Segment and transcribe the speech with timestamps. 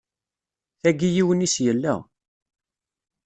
[0.81, 1.95] Tagi yiwen-is yella.